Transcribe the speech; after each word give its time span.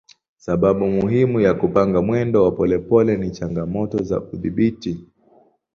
Sababu 0.37 0.87
muhimu 0.87 1.39
ya 1.39 1.53
kupanga 1.53 2.01
mwendo 2.01 2.43
wa 2.43 2.51
polepole 2.51 3.17
ni 3.17 3.31
changamoto 3.31 4.03
za 4.03 4.21
udhibiti. 4.21 5.05